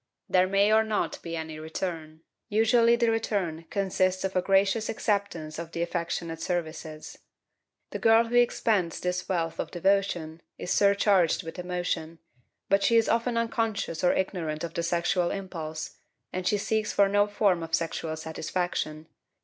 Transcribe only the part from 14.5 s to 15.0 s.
of the